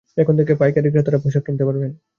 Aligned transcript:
এখান 0.17 0.35
থেকে 0.39 0.53
পাইকারি 0.55 0.87
ক্রেতারা 0.93 1.19
পোশাক 1.23 1.43
কিনতে 1.45 1.63
পারবেন। 1.67 1.91